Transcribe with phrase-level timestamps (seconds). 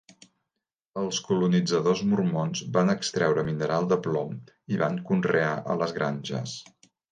[1.01, 4.35] Els colonitzadors mormons van extreure mineral de plom
[4.75, 6.59] i van conrear a les granges.